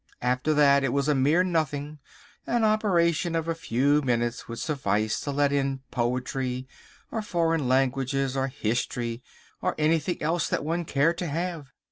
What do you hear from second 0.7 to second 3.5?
it was a mere nothing; an operation of